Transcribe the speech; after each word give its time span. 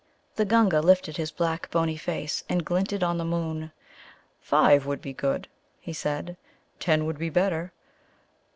The 0.35 0.45
Gunga 0.45 0.81
lifted 0.81 1.17
his 1.17 1.29
black 1.29 1.69
bony 1.69 1.95
face, 1.95 2.43
and 2.49 2.65
glinted 2.65 3.03
on 3.03 3.19
the 3.19 3.23
moon. 3.23 3.71
"Five 4.41 4.87
would 4.87 4.99
be 4.99 5.13
good," 5.13 5.47
he 5.79 5.93
said. 5.93 6.37
"Ten 6.79 7.05
would 7.05 7.19
be 7.19 7.29
better. 7.29 7.71